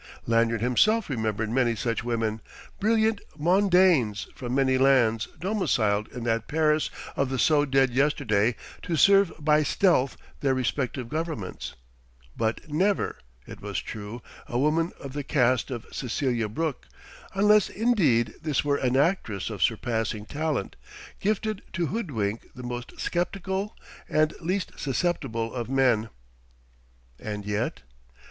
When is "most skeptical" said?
22.63-23.75